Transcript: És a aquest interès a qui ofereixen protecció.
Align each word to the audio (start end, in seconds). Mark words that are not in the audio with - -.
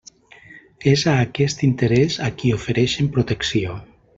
És 0.91 1.03
a 1.11 1.13
aquest 1.25 1.63
interès 1.69 2.17
a 2.29 2.33
qui 2.41 2.55
ofereixen 2.59 3.15
protecció. 3.19 3.79